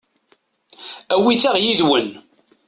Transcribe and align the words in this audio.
Awit-aɣ 1.13 1.55
yid-wen. 1.63 2.09